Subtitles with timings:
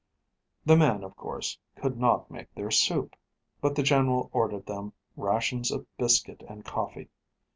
[0.65, 3.15] The men, of course, could not make their soup;
[3.61, 7.09] but the general ordered them rations of biscuit and coffee.